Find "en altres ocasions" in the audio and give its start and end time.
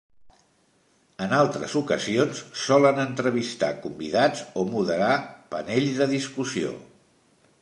1.25-2.41